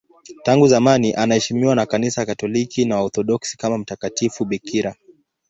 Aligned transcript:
Tangu 0.43 0.67
zamani 0.67 1.13
anaheshimiwa 1.13 1.75
na 1.75 1.85
Kanisa 1.85 2.25
Katoliki 2.25 2.85
na 2.85 2.95
Waorthodoksi 2.95 3.57
kama 3.57 3.77
mtakatifu 3.77 4.45
bikira. 4.45 4.95